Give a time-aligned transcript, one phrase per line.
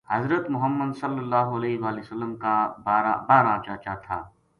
[0.13, 2.55] حضرت محمد ﷺ کا
[3.29, 4.19] بارہ چاچا تھا۔